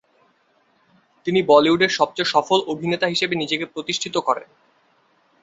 [1.27, 4.47] তিনি বলিউডের সবচেয়ে সফল অভিনেতা হিসেবে নিজেকে প্রতিষ্ঠিত করেন।